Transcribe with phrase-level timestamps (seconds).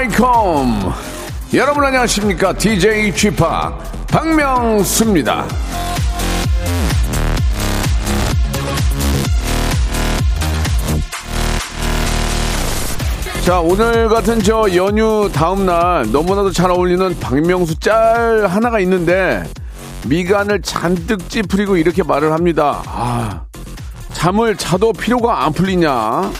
[0.00, 0.94] Welcome
[1.52, 2.54] 여러분 안녕하십니까?
[2.54, 3.30] DJ p
[4.06, 5.44] 박명수입니다.
[13.44, 19.44] 자 오늘 같은 저 연휴 다음날 너무나도 잘 어울리는 박명수 짤 하나가 있는데
[20.06, 22.82] 미간을 잔뜩 찌푸리고 이렇게 말을 합니다.
[22.86, 23.42] 아
[24.14, 26.32] 잠을 자도 피로가 안 풀리냐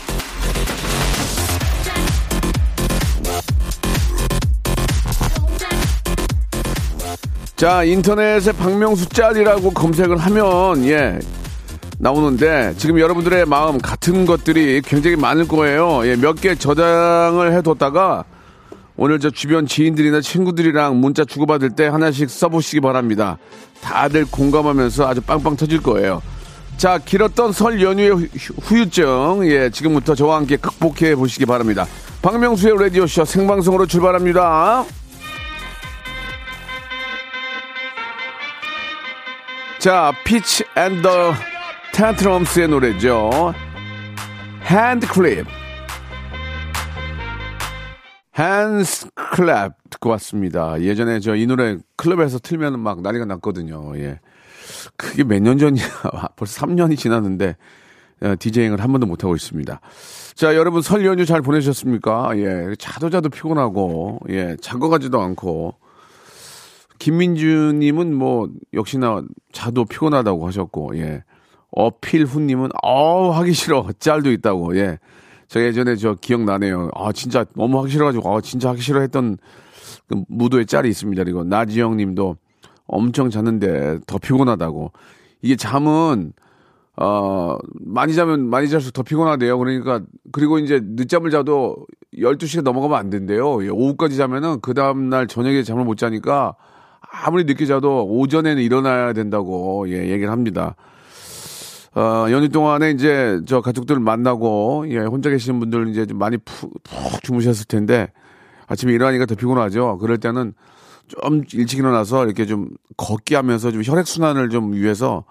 [7.61, 11.19] 자, 인터넷에 박명수 짤이라고 검색을 하면, 예,
[11.99, 16.01] 나오는데, 지금 여러분들의 마음 같은 것들이 굉장히 많을 거예요.
[16.07, 18.23] 예, 몇 개 저장을 해뒀다가,
[18.97, 23.37] 오늘 저 주변 지인들이나 친구들이랑 문자 주고받을 때 하나씩 써보시기 바랍니다.
[23.79, 26.23] 다들 공감하면서 아주 빵빵 터질 거예요.
[26.77, 28.27] 자, 길었던 설 연휴의 후-
[28.59, 31.85] 후유증, 예, 지금부터 저와 함께 극복해 보시기 바랍니다.
[32.23, 34.83] 박명수의 라디오쇼 생방송으로 출발합니다.
[39.81, 41.33] 자, Fitz and
[41.93, 43.53] the Tantrums의 노래죠.
[44.63, 45.47] Hand Clap.
[48.37, 50.79] Hand Clap 듣고 왔습니다.
[50.81, 53.97] 예전에 저 이 노래 클럽에서 틀면 막 난리가 났거든요.
[53.97, 54.19] 예.
[54.95, 55.83] 그게 몇 년 전이야.
[56.37, 57.57] 벌써 3년이 지났는데
[58.21, 59.81] 어, DJing을 한 번도 못 하고 있습니다.
[60.35, 62.31] 자, 여러분 설 연휴 잘 보내셨습니까?
[62.37, 62.75] 예.
[62.77, 65.75] 자도 자도 피곤하고 예, 자고 가지도 않고
[67.01, 71.23] 김민주님은 뭐 역시나 자도 피곤하다고 하셨고 예.
[71.71, 73.87] 어필훈님은 어우 하기 싫어.
[73.97, 74.99] 짤도 있다고 예.
[75.47, 76.91] 저 예전에 저 기억나네요.
[76.93, 79.37] 아 진짜 너무 하기 싫어가지고 아 진짜 하기 싫어했던
[80.09, 81.23] 그 무도의 짤이 있습니다.
[81.23, 82.35] 그리고 나지영님도
[82.85, 84.91] 엄청 잤는데 더 피곤하다고.
[85.41, 86.33] 이게 잠은
[86.97, 89.57] 어 많이 자면 많이 잘수록 더 피곤하대요.
[89.57, 90.01] 그러니까
[90.31, 91.77] 그리고 이제 늦잠을 자도
[92.13, 93.65] 12시가 넘어가면 안 된대요.
[93.65, 96.55] 예, 오후까지 자면은 그 다음날 저녁에 잠을 못 자니까
[97.11, 100.75] 아무리 늦게 자도 오전에는 일어나야 된다고 예, 얘기를 합니다.
[101.93, 106.71] 어, 연휴 동안에 이제 저 가족들 만나고 예, 혼자 계시는 분들 이제 좀 많이 푹,
[106.83, 108.11] 푹 주무셨을 텐데
[108.67, 109.97] 아침에 일어나니까 더 피곤하죠.
[109.99, 110.53] 그럴 때는
[111.07, 115.25] 좀 일찍 일어나서 이렇게 좀 걷기 하면서 좀 혈액 순환을 좀 위해서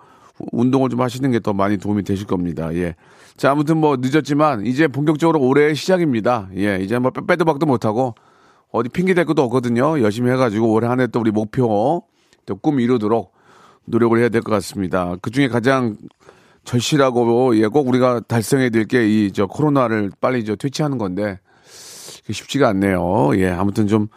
[0.53, 2.75] 운동을 좀 하시는 게 더 많이 도움이 되실 겁니다.
[2.75, 2.95] 예.
[3.39, 6.51] 자, 아무튼 뭐 늦었지만 이제 본격적으로 올해의 시작입니다.
[6.57, 6.79] 예.
[6.83, 8.15] 이제 뭐 빼- 빼도 박도 못 하고
[8.73, 10.01] 어디 핑계 댈 것도 없거든요.
[10.01, 12.05] 열심히 해가지고 올해 한 해 또 우리 목표
[12.47, 13.33] 또 꿈 이루도록
[13.87, 15.17] 노력을 해야 될 것 같습니다.
[15.23, 15.97] 그 중에 가장
[16.65, 21.41] 절실하고 예, 꼭 우리가 달성해야 될 게 이 저 코로나를 빨리 저 퇴치하는 건데
[22.31, 23.31] 쉽지가 않네요.
[23.37, 24.09] 예, 아무튼 좀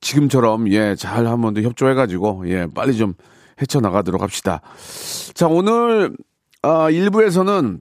[0.00, 3.14] 지금처럼 예, 잘 한번 더 협조해가지고 예, 빨리 좀
[3.60, 4.60] 헤쳐나가도록 합시다.
[5.34, 6.14] 자, 오늘
[6.62, 7.80] 아, 1부에서는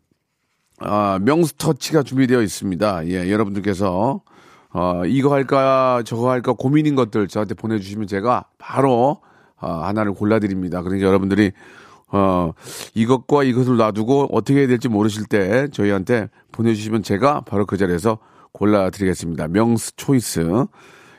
[0.80, 3.08] 아, 명수 터치가 준비되어 있습니다.
[3.08, 4.22] 예, 여러분들께서
[4.78, 9.22] 어, 이거 할까 저거 할까 고민인 것들 저한테 보내주시면 제가 바로
[9.56, 10.82] 어, 하나를 골라드립니다.
[10.82, 11.54] 그러니까 여러분들이
[12.10, 12.52] 어,
[12.94, 18.18] 이것과 이것을 놔두고 어떻게 해야 될지 모르실 때 저희한테 보내주시면 제가 바로 그 자리에서
[18.52, 19.48] 골라드리겠습니다.
[19.48, 20.66] 명수 초이스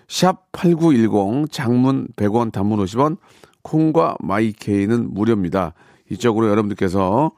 [0.07, 3.17] 샵 8910 장문 100원 단문 50원
[3.63, 5.73] 콩과 마이케이는 무료입니다.
[6.11, 7.33] 이쪽으로 여러분들께서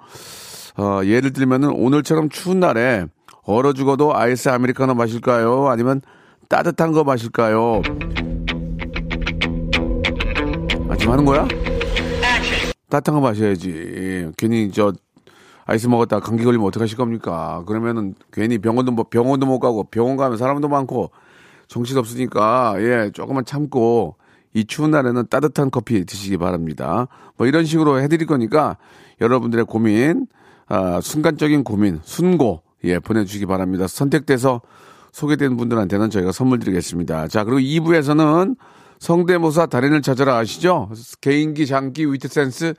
[0.78, 3.06] 어, 예를 들면은 오늘처럼 추운 날에
[3.48, 5.68] 얼어 죽어도 아이스 아메리카노 마실까요?
[5.68, 6.02] 아니면
[6.50, 7.80] 따뜻한 거 마실까요?
[10.90, 11.48] 아, 지금 하는 거야?
[12.90, 14.32] 따뜻한 거 마셔야지.
[14.36, 14.92] 괜히 저
[15.64, 17.64] 아이스 먹었다 감기 걸리면 어떡하실 겁니까?
[17.66, 21.10] 그러면은 괜히 병원도 뭐 병원도 못 가고 병원 가면 사람도 많고
[21.68, 24.16] 정신 없으니까 예 조금만 참고
[24.52, 27.08] 이 추운 날에는 따뜻한 커피 드시기 바랍니다.
[27.38, 28.76] 뭐 이런 식으로 해드릴 거니까
[29.22, 30.26] 여러분들의 고민
[30.66, 33.86] 아, 순간적인 고민 순고 예 보내주시기 바랍니다.
[33.86, 34.60] 선택돼서
[35.12, 37.28] 소개된 분들한테는 저희가 선물 드리겠습니다.
[37.28, 38.56] 자 그리고 2부에서는
[39.00, 40.90] 성대모사 달인을 찾아라 아시죠?
[41.20, 42.74] 개인기, 장기, 위트센스,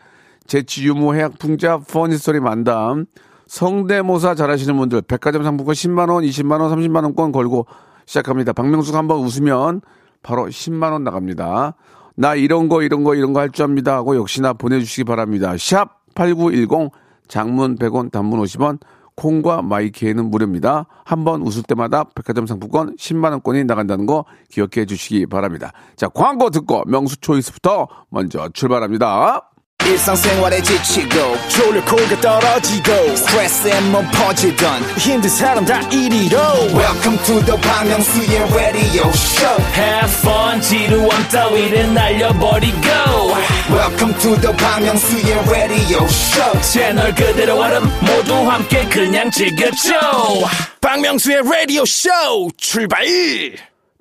[0.48, 3.06] 재치, 유머, 해학, 풍자, funny story 만담.
[3.48, 7.66] 성대모사 잘하시는 분들 백화점 상품권 10만 원, 20만 원, 30만 원권 걸고
[8.06, 8.54] 시작합니다.
[8.54, 9.81] 박명수가 한번 웃으면
[10.22, 11.74] 바로 10만 원 나갑니다.
[12.16, 15.56] 나 이런 거 이런 거 이런 거 할 줄 압니다 하고 역시나 보내주시기 바랍니다.
[15.57, 16.92] 샵 8910
[17.28, 18.80] 장문 100원 단문 50원
[19.19, 20.86] 콩과 마이키에는 무료입니다.
[21.06, 25.71] 한 번 웃을 때마다 백화점 상품권 10만 원권이 나간다는 거 기억해 주시기 바랍니다.
[25.98, 29.42] 자 광고 듣고 명수 초이스부터 먼저 출발합니다.
[29.86, 31.16] 일상생활에 지치고,
[31.48, 36.38] 졸려 코가 떨어지고, 스트레스에 몸 퍼지던, 힘든 사람 다 이리로.
[36.75, 42.88] welcome to the Bang Myung-soo's radio show Have fun 지루함 따위를 날려버리고
[44.19, 49.94] to the Myung-soo's radio show 채널 그대로 얼음 모두 함께 그냥 즐겨줘
[50.81, 52.10] 박명수의 라디오 쇼
[52.57, 53.06] 출발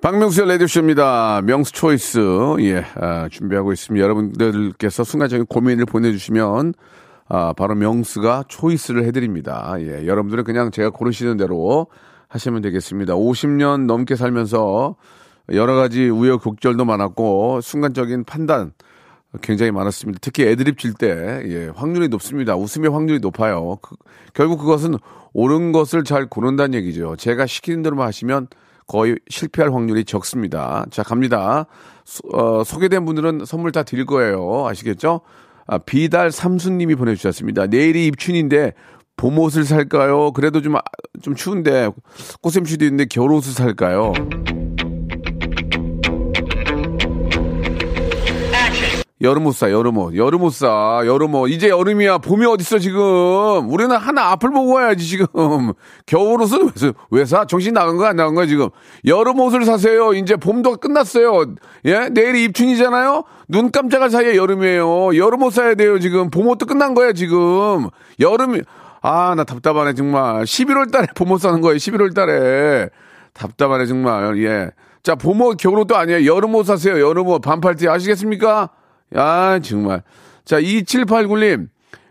[0.01, 1.41] 박명수의 라디오쇼입니다.
[1.43, 2.19] 명수 초이스,
[2.61, 4.01] 예, 아, 준비하고 있습니다.
[4.01, 6.73] 여러분들께서 순간적인 고민을 보내주시면,
[7.27, 9.75] 아, 바로 명수가 초이스를 해드립니다.
[9.79, 11.87] 예, 여러분들은 그냥 제가 고르시는 대로
[12.29, 13.15] 하시면 되겠습니다.
[13.15, 14.95] 50년 넘게 살면서
[15.51, 18.71] 여러 가지 우여곡절도 많았고, 순간적인 판단
[19.41, 20.19] 굉장히 많았습니다.
[20.21, 22.55] 특히 애드립 칠 때, 예, 확률이 높습니다.
[22.55, 23.77] 웃음의 확률이 높아요.
[23.81, 23.95] 그-
[24.33, 24.95] 결국 그것은
[25.33, 27.15] 옳은 것을 잘 고른다는 얘기죠.
[27.15, 28.47] 제가 시키는 대로만 하시면
[28.87, 30.85] 거의 실패할 확률이 적습니다.
[30.89, 31.67] 자, 갑니다.
[32.05, 34.65] 소, 어, 소개된 분들은 선물 다 드릴 거예요.
[34.67, 35.21] 아시겠죠?
[35.67, 37.67] 아, 비달 삼수님이 보내주셨습니다.
[37.67, 38.73] 내일이 입춘인데
[39.17, 40.31] 봄옷을 살까요?
[40.31, 40.81] 그래도 좀, 아,
[41.21, 41.89] 좀 추운데
[42.41, 44.13] 꽃샘추도 있는데 겨울옷을 살까요?
[49.21, 50.15] 여름 옷 사, 여름 옷.
[50.15, 51.49] 여름 옷 사, 여름 옷.
[51.49, 52.19] 이제 여름이야.
[52.19, 53.69] 봄이 어딨어, 지금.
[53.69, 55.25] 우리는 하나 앞을 보고 와야지, 지금.
[56.05, 57.43] 겨울 옷은 왜, 왜 사?
[57.43, 58.69] 정신 나간 거야, 안 나간 거야, 지금.
[59.05, 60.13] 여름 옷을 사세요.
[60.13, 61.53] 이제 봄도 끝났어요.
[61.85, 62.07] 예?
[62.09, 63.23] 내일이 입춘이잖아요?
[63.49, 65.17] 눈 깜짝할 사이에 여름이에요.
[65.17, 66.29] 여름 옷 사야 돼요, 지금.
[66.29, 67.89] 봄 옷도 끝난 거야, 지금.
[68.21, 68.61] 여름이,
[69.01, 70.43] 아, 나 답답하네, 정말.
[70.43, 72.87] 11월 달에 봄 옷 사는 거예요, 11월 달에.
[73.33, 74.41] 답답하네, 정말.
[74.45, 74.69] 예.
[75.03, 76.33] 자, 봄옷, 겨울옷도 아니에요.
[76.33, 77.41] 여름옷 사세요, 여름옷.
[77.41, 78.69] 반팔티 아시겠습니까?
[79.15, 80.03] 야, 정말.
[80.45, 81.67] 자, 2789님.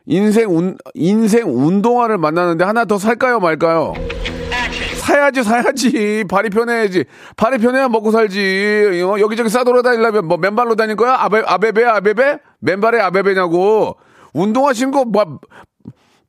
[0.07, 3.93] 인생 운, 인생 운동화를 만나는데 하나 더 살까요, 말까요?
[5.01, 6.25] 사야지, 사야지.
[6.29, 7.05] 발이 편해야지.
[7.37, 9.03] 발이 편해야 먹고 살지.
[9.05, 11.15] 어, 여기저기 싸돌아다니려면 뭐 맨발로 다닐 거야?
[11.19, 12.39] 아베, 아베베, 아베베?
[12.61, 13.97] 맨발에 아베베냐고.
[14.33, 15.41] 운동화 신고, 뭐,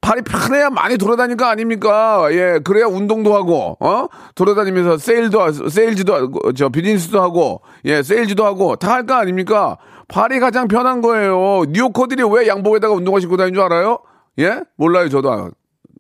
[0.02, 2.28] 발이 편해야 많이 돌아다닐 거 아닙니까?
[2.32, 4.08] 예, 그래야 운동도 하고, 어?
[4.36, 9.78] 돌아다니면서 세일도, 하- 세일즈도 저, 비즈니스도 하고, 예, 세일즈도 하고, 다 할 거 아닙니까?
[10.10, 11.64] 발이 가장 편한 거예요.
[11.70, 14.00] 뉴요커들이 왜 양복에다가 운동화 신고 다니는 줄 알아요?
[14.40, 14.62] 예?
[14.76, 15.32] 몰라요, 저도.
[15.32, 15.50] 아-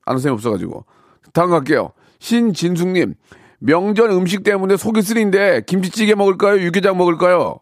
[0.05, 0.85] 아는 셈이 없어가지고.
[1.31, 1.91] 다음 갈게요.
[2.19, 3.13] 신진숙님,
[3.59, 6.59] 명절 음식 때문에 속이 쓰린데, 김치찌개 먹을까요?
[6.59, 7.59] 육개장 먹을까요?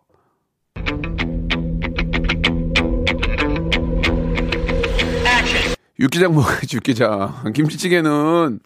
[5.99, 7.51] 육개장 먹어야지, 육개장.
[7.53, 8.59] 김치찌개는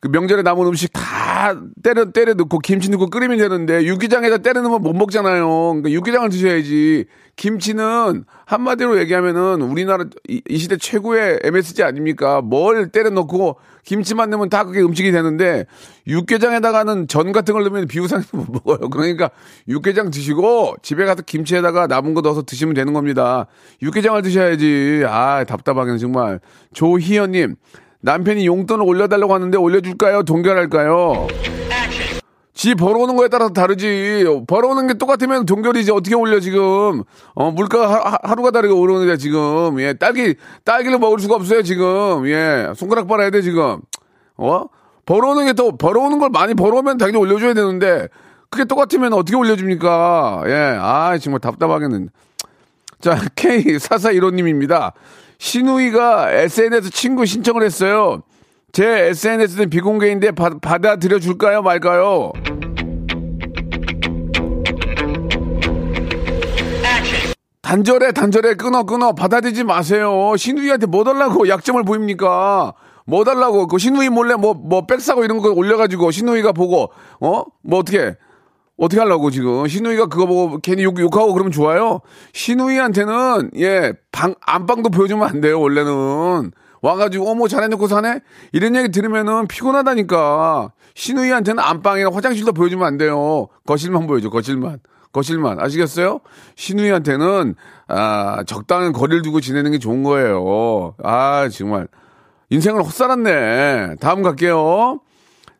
[0.00, 4.80] 그 명절에 남은 음식 다 때려, 때려 넣고 김치 넣고 끓이면 되는데 육개장에다 때려 넣으면
[4.80, 5.46] 못 먹잖아요.
[5.48, 7.06] 그러니까 육개장을 드셔야지.
[7.34, 12.40] 김치는 한마디로 얘기하면은 우리나라 이, 이 시대 최고의 MSG 아닙니까?
[12.40, 15.66] 뭘 때려 넣고 김치만 넣으면 다 그게 음식이 되는데
[16.06, 18.90] 육개장에다가는 전 같은 걸 넣으면 비우상해서 못 먹어요.
[18.90, 19.30] 그러니까
[19.68, 23.46] 육개장 드시고 집에 가서 김치에다가 남은 거 넣어서 드시면 되는 겁니다.
[23.82, 25.04] 육개장을 드셔야지.
[25.08, 26.40] 아, 답답하게는 정말.
[26.72, 27.56] 조희연님.
[28.00, 30.22] 남편이 용돈을 올려달라고 하는데 올려줄까요?
[30.22, 31.26] 동결할까요?
[32.54, 34.24] 지 벌어오는 거에 따라서 다르지.
[34.48, 35.92] 벌어오는 게 똑같으면 동결이지.
[35.92, 37.04] 어떻게 올려, 지금.
[37.34, 39.78] 어, 물가 하, 루가 다르게 오르는데, 지금.
[39.78, 40.34] 예, 딸기,
[40.64, 42.26] 딸기를 먹을 수가 없어요, 지금.
[42.26, 43.78] 예, 손가락 빨아야 돼, 지금.
[44.36, 44.64] 어?
[45.06, 48.08] 벌어오는 게 또, 벌어오는 걸 많이 벌어오면 당연히 올려줘야 되는데,
[48.50, 50.42] 그게 똑같으면 어떻게 올려줍니까?
[50.46, 52.10] 예, 아, 정말 답답하겠는.
[53.00, 54.92] 자, K4415님입니다.
[55.38, 58.22] 신우이가 SNS 친구 신청을 했어요.
[58.72, 62.32] 제 SNS는 비공개인데 받, 받아들여 줄까요, 말까요?
[67.62, 69.12] 단절해, 단절해, 끊어, 끊어.
[69.12, 70.34] 받아들이지 마세요.
[70.36, 72.72] 신우이한테 뭐 달라고 약점을 보입니까?
[73.04, 73.66] 뭐 달라고.
[73.66, 76.90] 그 신우이 몰래 뭐, 뭐, 백 사고 이런 거 올려가지고 신우이가 보고,
[77.20, 77.44] 어?
[77.62, 78.16] 뭐 어떻게.
[78.78, 79.66] 어떻게 하려고 지금?
[79.66, 82.00] 신우이가 그거 보고 괜히 욕, 욕하고 그러면 좋아요?
[82.32, 86.50] 신우이한테는 예 방 안방도 보여주면 안 돼요 원래는.
[86.80, 88.20] 와가지고 어머 잘해놓고 사네?
[88.52, 90.72] 이런 얘기 들으면은 피곤하다니까.
[90.94, 93.48] 신우이한테는 안방이나 화장실도 보여주면 안 돼요.
[93.66, 94.78] 거실만 보여줘 거실만.
[95.12, 95.60] 거실만.
[95.60, 96.20] 아시겠어요?
[96.56, 97.54] 신우이한테는
[97.88, 100.94] 아 적당한 거리를 두고 지내는 게 좋은 거예요.
[101.02, 101.88] 아 정말.
[102.50, 103.96] 인생을 헛살았네.
[104.00, 105.00] 다음 갈게요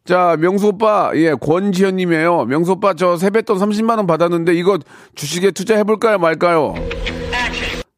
[0.09, 2.47] 자, 명수 오빠, 예, 권지현 님이에요.
[2.47, 4.79] 명수 오빠, 저 세뱃돈 30만원 받았는데, 이거
[5.15, 6.73] 주식에 투자해볼까요, 말까요?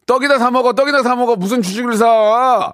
[0.07, 1.37] 떡이나 사먹어, 떡이나 사먹어.
[1.37, 2.73] 무슨 주식을 사?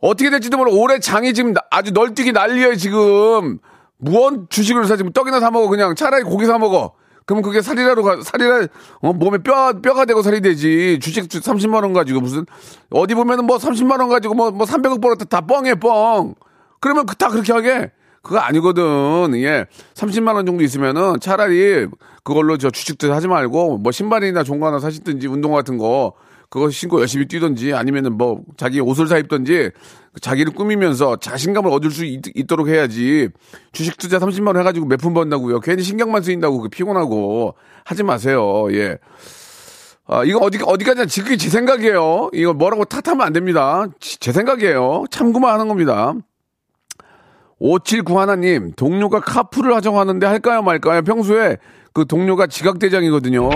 [0.00, 0.70] 어떻게 될지도 몰라.
[0.72, 3.58] 올해 장이 지금 나- 아주 널뛰기 난리야, 지금.
[3.98, 5.66] 무언 주식을 사, 지금 떡이나 사먹어.
[5.66, 6.92] 그냥 차라리 고기 사먹어.
[7.26, 8.68] 그러면 그게 살이라로 가, 살이라,
[9.00, 11.00] 어, 몸에 뼈, 뼈가 되고 살이 되지.
[11.02, 12.46] 주식 30만원 가지고 무슨,
[12.90, 15.24] 어디 보면은 뭐 30만원 가지고 뭐, 뭐 300억 벌었다.
[15.24, 16.36] 다 뻥해, 뻥.
[16.78, 17.90] 그러면 그, 다 그렇게 하게?
[18.22, 19.34] 그거 아니거든.
[19.36, 19.66] 예.
[19.94, 21.86] 30만 원 정도 있으면은 차라리
[22.22, 26.12] 그걸로 저 주식도 하지 말고 뭐 신발이나 종거 하나 사시든지 운동 같은 거
[26.50, 29.70] 그거 신고 열심히 뛰든지 아니면은 뭐 자기 옷을 사 입든지
[30.20, 33.28] 자기를 꾸미면서 자신감을 얻을 수 있, 도록 해야지
[33.72, 35.60] 주식 투자 30만 원 해가지고 몇 푼 번다고요.
[35.60, 38.66] 괜히 신경만 쓰인다고 그 피곤하고 하지 마세요.
[38.72, 38.98] 예.
[40.06, 42.30] 아, 이거 어디, 어디까지나 지금 제 생각이에요.
[42.34, 43.86] 이거 뭐라고 탓하면 안 됩니다.
[44.00, 45.04] 제 생각이에요.
[45.08, 46.14] 참고만 하는 겁니다.
[47.60, 51.02] 5791님, 동료가 카풀을 하자고 하는데 할까요 말까요?
[51.02, 51.58] 평소에
[51.92, 53.50] 그 동료가 지각대장이거든요.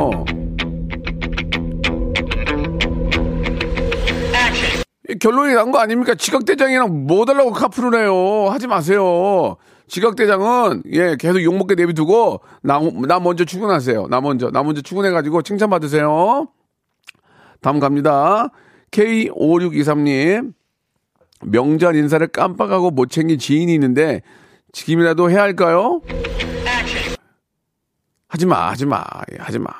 [5.20, 6.14] 결론이 난 거 아닙니까?
[6.14, 8.48] 지각대장이랑 뭐 달라고 카풀을 해요.
[8.50, 9.56] 하지 마세요.
[9.86, 14.06] 지각대장은, 예, 계속 욕먹게 내비두고, 나, 나 먼저 출근하세요.
[14.08, 16.48] 나 먼저, 나 먼저 출근해가지고 칭찬받으세요.
[17.60, 18.48] 다음 갑니다.
[18.90, 20.52] K5623님.
[21.44, 24.22] 명절 인사를 깜빡하고 못 챙긴 지인이 있는데,
[24.72, 26.00] 지금이라도 해야 할까요?
[28.28, 29.70] 하지 마, 하지 마, 예, 하지 마.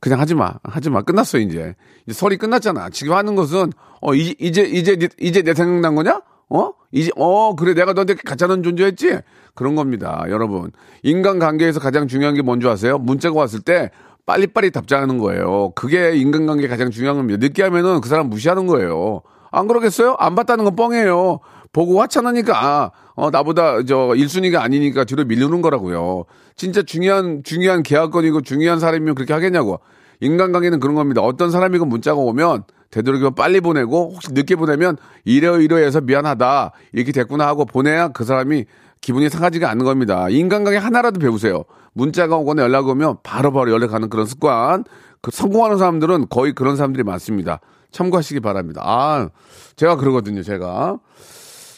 [0.00, 1.02] 그냥 하지 마, 하지 마.
[1.02, 1.74] 끝났어, 이제.
[2.06, 2.90] 이제 설이 끝났잖아.
[2.90, 6.20] 지금 하는 것은, 어, 이제, 이제, 이제, 이제 내 생각난 거냐?
[6.50, 6.72] 어?
[6.92, 9.20] 이제, 어, 그래, 내가 너한테 가짜는 존재했지?
[9.54, 10.72] 그런 겁니다, 여러분.
[11.02, 12.98] 인간 관계에서 가장 중요한 게 뭔지 아세요?
[12.98, 13.90] 문자가 왔을 때
[14.26, 15.70] 빨리빨리 답장하는 거예요.
[15.74, 17.38] 그게 인간관계 가장 중요한 겁니다.
[17.40, 19.22] 늦게 하면은 그 사람 무시하는 거예요.
[19.54, 20.16] 안 그러겠어요?
[20.18, 21.40] 안 봤다는 건 뻥이에요.
[21.72, 26.24] 보고 화천하니까, 아, 어, 나보다 저 1순위가 아니니까 뒤로 밀리는 거라고요.
[26.56, 29.80] 진짜 중요한, 중요한 계약건이고 중요한 사람이면 그렇게 하겠냐고.
[30.20, 31.20] 인간관계는 그런 겁니다.
[31.20, 37.46] 어떤 사람이고 문자가 오면 되도록이면 빨리 보내고 혹시 늦게 보내면 이래요 이래해서 미안하다 이렇게 됐구나
[37.46, 38.66] 하고 보내야 그 사람이
[39.00, 40.28] 기분이 상하지가 않는 겁니다.
[40.30, 41.64] 인간관계 하나라도 배우세요.
[41.92, 44.84] 문자가 오거나 연락 오면 바로바로 연락하는 그런 습관.
[45.20, 47.60] 그 성공하는 사람들은 거의 그런 사람들이 많습니다.
[47.94, 48.82] 참고하시기 바랍니다.
[48.84, 49.28] 아,
[49.76, 50.98] 제가 그러거든요, 제가.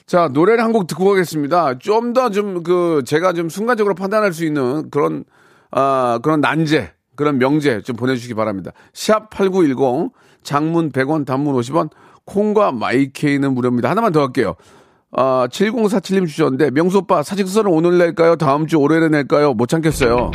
[0.07, 1.79] 자, 노래를 한 곡 듣고 가겠습니다.
[1.79, 5.25] 좀 더 좀 그, 제가 좀 순간적으로 판단할 수 있는 그런,
[5.71, 8.71] 아, 그런 난제, 그런 명제 좀 보내 주시기 바랍니다.
[8.95, 10.11] 샵 8910,
[10.43, 11.91] 장문 100원, 단문 50원,
[12.25, 13.91] 콩과 마이케이는 무료입니다.
[13.91, 14.55] 하나만 더 할게요.
[15.13, 18.37] 아, 7047님 주셨는데, 명수 오빠 사직서를 오늘 낼까요?
[18.37, 19.55] 다음 주 월요일에 낼까요?
[19.55, 20.31] 못 참겠어요.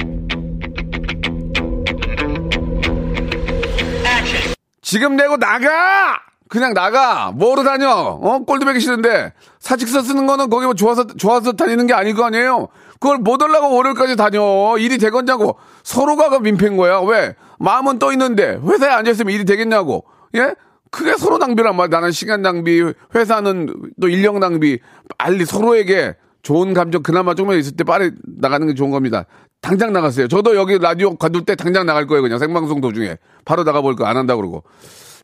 [4.91, 6.19] 지금 내고 나가!
[6.49, 7.31] 그냥 나가!
[7.31, 7.89] 뭐로 다녀?
[7.89, 8.39] 어?
[8.39, 9.31] 꼴도 배기 싫은데.
[9.59, 12.67] 사직서 쓰는 거는 거기 뭐 좋아서, 좋아서 다니는 게 아닐 거 아니에요?
[12.99, 14.41] 그걸 못 하려고 월요일까지 다녀.
[14.77, 15.57] 일이 되겠냐고.
[15.83, 16.99] 서로가 그 민폐인 거야.
[16.99, 17.35] 왜?
[17.59, 20.03] 마음은 떠 있는데 회사에 앉아있으면 일이 되겠냐고.
[20.35, 20.55] 예?
[20.91, 21.97] 그게 서로 낭비란 말이야.
[21.97, 22.83] 나는 시간 낭비,
[23.15, 24.77] 회사는 또 인력 낭비.
[25.17, 29.25] 빨리 서로에게 좋은 감정 그나마 조금만 있을 때 빨리 나가는 게 좋은 겁니다.
[29.61, 30.27] 당장 나갔어요.
[30.27, 32.21] 저도 여기 라디오 관둘 때 당장 나갈 거예요.
[32.23, 33.17] 그냥 생방송 도중에.
[33.45, 34.63] 바로 나가볼 거 안 한다 그러고.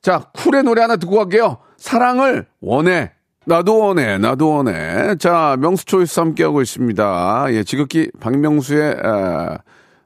[0.01, 1.58] 자, 쿨의 노래 하나 듣고 갈게요.
[1.77, 3.12] 사랑을 원해.
[3.46, 5.15] 나도 원해, 나도 원해.
[5.15, 7.48] 자, 명수 초이스 함께하고 있습니다.
[7.51, 9.58] 예, 지극히 박명수의, 아,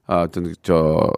[0.08, 1.12] 아, 어떤, 저,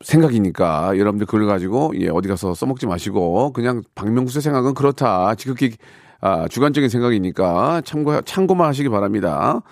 [0.00, 5.34] 생각이니까 여러분들 그걸 가지고 예, 어디 가서 써먹지 마시고 그냥 박명수의 생각은 그렇다.
[5.36, 5.72] 지극히
[6.20, 9.62] 아, 주관적인 생각이니까 참고 참고만 하시기 바랍니다.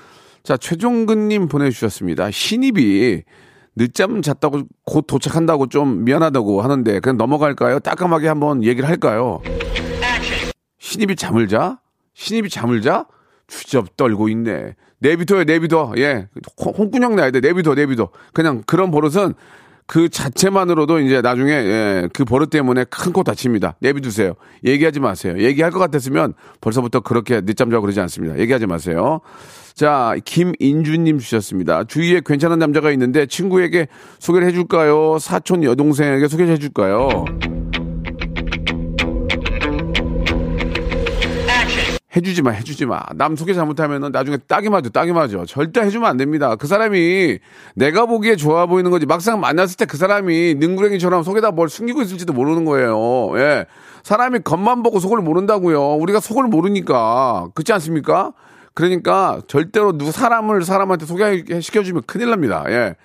[0.42, 2.30] 자 최종근님 보내주셨습니다.
[2.30, 3.22] 신입이
[3.76, 7.78] 늦잠 잤다고 곧 도착한다고 좀 미안하다고 하는데 그냥 넘어갈까요?
[7.78, 9.40] 따끔하게 한번 얘기를 할까요?
[10.78, 11.78] 신입이 잠을 자?
[12.14, 13.06] 신입이 잠을 자?
[13.46, 14.74] 주접 떨고 있네.
[14.98, 15.94] 내비둬요, 내비둬.
[15.98, 16.28] 예.
[16.64, 17.40] 홍군형 나야 돼.
[17.40, 18.10] 내비둬, 내비둬.
[18.32, 19.34] 그냥 그런 버릇은
[19.86, 23.76] 그 자체만으로도 이제 나중에 예, 그 버릇 때문에 큰 코 다칩니다.
[23.80, 24.34] 내비두세요.
[24.64, 25.34] 얘기하지 마세요.
[25.38, 28.38] 얘기할 것 같았으면 벌써부터 그렇게 늦잠 자고 그러지 않습니다.
[28.38, 29.20] 얘기하지 마세요.
[29.74, 31.84] 자, 김인주님 주셨습니다.
[31.84, 33.88] 주위에 괜찮은 남자가 있는데 친구에게
[34.18, 35.18] 소개를 해줄까요?
[35.18, 37.24] 사촌 여동생에게 소개를 해줄까요?
[42.14, 43.00] 해주지 마, 해주지 마.
[43.14, 45.46] 남 소개 잘못하면 은 나중에 딱이 맞아, 딱이 맞아.
[45.46, 46.56] 절대 해주면 안 됩니다.
[46.56, 47.38] 그 사람이
[47.74, 49.06] 내가 보기에 좋아 보이는 거지.
[49.06, 53.30] 막상 만났을 때 그 사람이 능구랭이처럼 속에다 뭘 숨기고 있을지도 모르는 거예요.
[53.38, 53.64] 예.
[54.02, 55.94] 사람이 겉만 보고 속을 모른다고요.
[55.94, 57.48] 우리가 속을 모르니까.
[57.54, 58.32] 그렇지 않습니까?
[58.74, 62.64] 그러니까 절대로 누구 사람을 사람한테 소개시켜주면 큰일 납니다.
[62.68, 62.96] 예.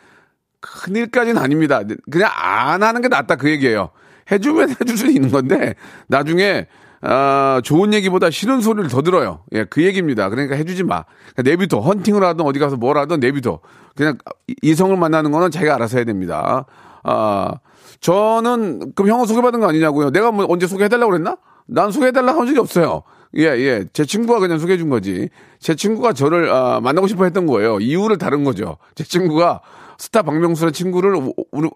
[0.59, 1.81] 큰일까지는 아닙니다.
[2.09, 3.89] 그냥 안 하는 게 낫다 그 얘기예요.
[4.31, 5.75] 해주면 해줄 수 있는 건데
[6.07, 6.67] 나중에
[7.01, 9.43] 아, 좋은 얘기보다 싫은 소리를 더 들어요.
[9.53, 10.29] 예, 그 얘기입니다.
[10.29, 11.03] 그러니까 해주지 마.
[11.35, 11.79] 그러니까 내비둬.
[11.79, 13.59] 헌팅을 하든 어디 가서 뭘 하든 내비둬.
[13.95, 14.17] 그냥
[14.63, 16.65] 이성을 만나는 거는 자기가 알아서 해야 됩니다.
[17.03, 17.53] 아,
[18.01, 20.09] 저는 그럼 형은 소개받은 거 아니냐고요.
[20.11, 21.37] 내가 뭐 언제 소개해달라고 그랬나?
[21.67, 23.03] 난 소개해달라고 한 적이 없어요.
[23.35, 23.85] 예, 예.
[23.93, 25.29] 제 친구가 그냥 소개해 준 거지.
[25.59, 27.79] 제 친구가 저를 아, 만나고 싶어 했던 거예요.
[27.79, 28.77] 이유를 다른 거죠.
[28.95, 29.61] 제 친구가
[29.97, 31.69] 스타 박명수라는 친구를 우, 우,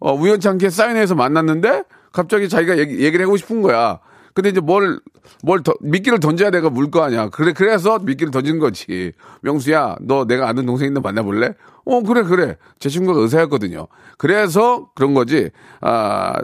[0.00, 4.00] 어, 우연치 않게 사인회에서 만났는데 갑자기 자기가 얘기, 얘기를 하고 싶은 거야.
[4.34, 5.00] 근데 이제 뭘,
[5.42, 7.28] 뭘 더, 미끼를 던져야 내가 물 거 아니야.
[7.28, 9.12] 그래, 그래서 미끼를 던진 거지.
[9.42, 11.54] 명수야, 너 내가 아는 동생 있는데 만나볼래?
[11.86, 12.56] 어, 그래, 그래.
[12.80, 13.86] 제 친구가 의사였거든요.
[14.18, 15.50] 그래서 그런 거지.
[15.80, 16.34] 아,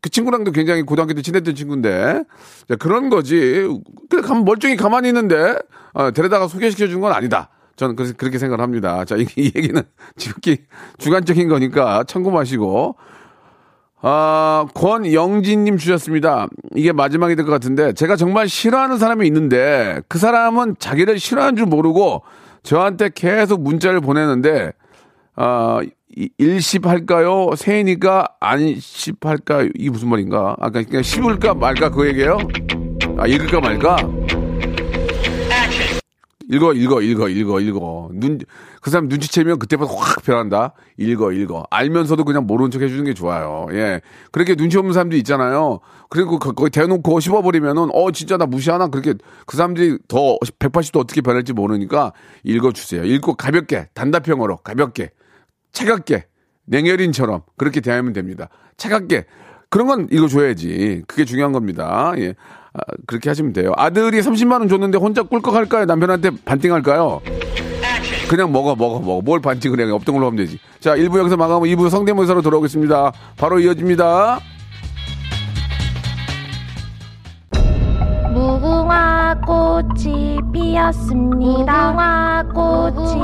[0.00, 2.24] 그 친구랑도 굉장히 고등학교 때 친했던 친구인데.
[2.68, 3.66] 자, 그런 거지.
[4.10, 5.56] 그래, 가 멀쩡히 가만히 있는데,
[5.94, 7.50] 어, 데려다가 소개시켜 준 건 아니다.
[7.76, 9.04] 저는 그렇게 생각을 합니다.
[9.04, 9.80] 자, 이, 이 얘기는
[10.16, 10.64] 지극히
[10.98, 12.96] 주관적인 거니까 참고 마시고.
[14.02, 16.48] 아, 권영진님 주셨습니다.
[16.74, 21.66] 이게 마지막이 될 것 같은데, 제가 정말 싫어하는 사람이 있는데, 그 사람은 자기를 싫어하는 줄
[21.66, 22.22] 모르고,
[22.62, 24.72] 저한테 계속 문자를 보내는데,
[25.34, 25.80] 아,
[26.38, 27.50] 일십할까요?
[27.56, 29.68] 세니까 안십할까요?
[29.74, 30.56] 이게 무슨 말인가?
[30.60, 32.38] 아까 그냥 씹을까 말까 그 얘기예요?
[33.18, 33.96] 아, 읽을까 말까?
[36.48, 38.08] 읽어, 읽어, 읽어, 읽어, 읽어.
[38.12, 38.38] 눈,
[38.86, 40.72] 그 사람 눈치채면 그때부터 확 변한다.
[40.96, 41.64] 읽어, 읽어.
[41.70, 43.66] 알면서도 그냥 모르는 척 해주는 게 좋아요.
[43.72, 44.00] 예.
[44.30, 45.80] 그렇게 눈치 없는 사람도 있잖아요.
[46.08, 48.86] 그리고 거, 거기 대놓고 씹어버리면은, 어, 진짜 나 무시하나?
[48.86, 49.14] 그렇게
[49.44, 52.12] 그 사람들이 더 180도 어떻게 변할지 모르니까
[52.44, 53.02] 읽어주세요.
[53.02, 55.10] 읽고 가볍게, 단답형으로, 가볍게,
[55.72, 56.26] 차갑게,
[56.66, 58.50] 냉혈인처럼 그렇게 대하면 됩니다.
[58.76, 59.24] 차갑게.
[59.68, 61.02] 그런 건 읽어줘야지.
[61.08, 62.12] 그게 중요한 겁니다.
[62.18, 62.34] 예.
[62.72, 62.78] 아,
[63.08, 63.72] 그렇게 하시면 돼요.
[63.74, 65.86] 아들이 30만 원 줬는데 혼자 꿀꺽할까요?
[65.86, 67.45] 남편한테 반띵할까요?
[68.28, 69.20] 그냥 먹어 먹어 먹어.
[69.22, 69.90] 뭘 반띵을 해.
[69.90, 70.58] 없던 걸로 하면 되지.
[70.80, 73.12] 자 1부 여기서 마감하고 2부 성대모사로 돌아오겠습니다.
[73.36, 74.40] 바로 이어집니다.
[78.32, 81.92] 무궁화 꽃이 피었습니다.
[81.92, 83.14] 무궁화 꽃이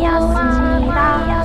[0.00, 1.36] 피었습니다.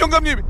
[0.00, 0.40] 영감님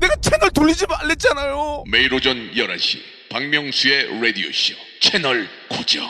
[0.00, 1.84] 내가 채널 돌리지 말랬잖아요.
[1.90, 2.98] 매일 오전 11시
[3.30, 6.04] 박명수의 라디오 쇼 채널 고정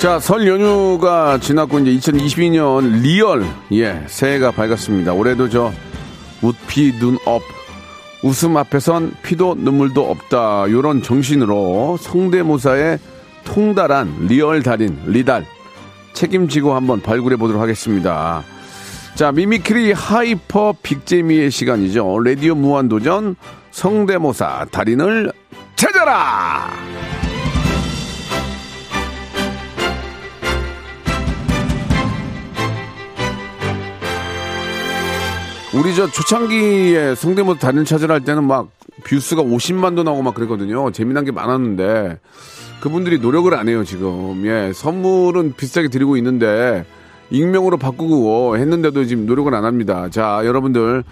[0.00, 5.12] 자, 설 연휴가 지났고 이제 2022년 real 예 새해가 밝았습니다.
[5.12, 5.70] 올해도 저
[6.40, 7.42] 웃피 눈없
[8.22, 12.98] 웃음 앞에선 피도 눈물도 없다 요런 정신으로 성대모사의
[13.44, 15.44] 통달한 real 달인 리달
[16.14, 18.42] 책임지고 한번 발굴해 보도록 하겠습니다.
[19.16, 22.20] 자, mimicry hyper big재미의 시간이죠.
[22.20, 23.36] 라디오 무한도전
[23.70, 25.30] 성대모사 달인을
[25.76, 26.89] 찾아라!
[35.72, 38.70] 우리 저 초창기에 성대모사 달인 찾으라 할 때는 막
[39.04, 40.90] 뷰수가 50만도 나오고 막 그랬거든요.
[40.90, 42.18] 재미난 게 많았는데
[42.80, 44.44] 그분들이 노력을 안 해요, 지금.
[44.46, 46.84] 예, 선물은 비싸게 드리고 있는데
[47.30, 50.08] 익명으로 바꾸고 했는데도 지금 노력을 안 합니다.
[50.10, 51.04] 자, 여러분들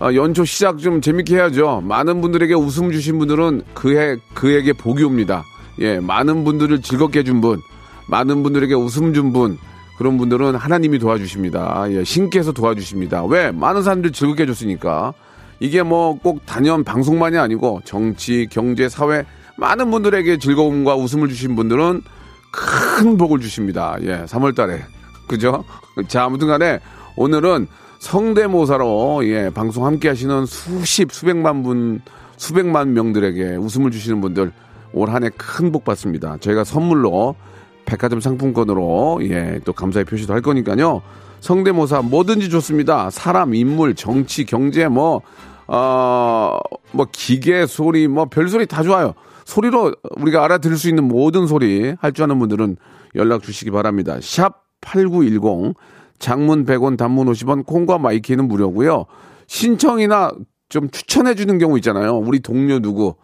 [0.00, 1.80] 아, 연초 시작 좀 재밌게 해야죠.
[1.82, 5.44] 많은 분들에게 웃음 주신 분들은 그해 그에게 복이 옵니다.
[5.78, 7.60] 예, 많은 분들을 즐겁게 해준 분,
[8.08, 9.56] 많은 분들에게 웃음 준 분,
[9.98, 11.86] 그런 분들은 하나님이 도와주십니다.
[11.90, 13.24] 예, 신께서 도와주십니다.
[13.26, 13.52] 왜?
[13.52, 15.14] 많은 사람들 즐겁게 해줬으니까.
[15.60, 19.24] 이게 뭐 꼭 단연 방송만이 아니고 정치, 경제, 사회
[19.56, 22.02] 많은 분들에게 즐거움과 웃음을 주신 분들은
[22.50, 23.96] 큰 복을 주십니다.
[24.02, 24.82] 예, 3월 달에.
[25.28, 25.64] 그죠?
[26.08, 26.80] 자, 아무튼 간에
[27.16, 27.68] 오늘은
[28.00, 32.00] 성대모사로 예, 방송 함께 하시는 수십, 수백만 분,
[32.36, 34.52] 수백만 명들에게 웃음을 주시는 분들
[34.92, 36.36] 올 한 해 큰 복 받습니다.
[36.40, 37.34] 저희가 선물로
[37.84, 41.02] 백화점 상품권으로 예, 또 감사의 표시도 할 거니까요.
[41.40, 43.10] 성대모사 뭐든지 좋습니다.
[43.10, 45.20] 사람, 인물, 정치, 경제 뭐
[45.66, 46.58] 어,
[46.92, 49.14] 뭐 기계 소리 뭐 별소리 다 좋아요.
[49.44, 52.76] 소리로 우리가 알아들을 수 있는 모든 소리 할 줄 아는 분들은
[53.14, 54.18] 연락 주시기 바랍니다.
[54.22, 55.74] 샵 8910
[56.18, 59.04] 장문 100원 단문 50원 콩과 마이K는 무료고요.
[59.46, 60.32] 신청이나
[60.70, 62.16] 좀 추천해 주는 경우 있잖아요.
[62.16, 63.16] 우리 동료 누구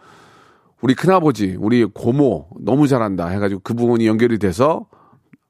[0.81, 4.87] 우리 큰아버지, 우리 고모 너무 잘한다 해가지고 그 부분이 연결이 돼서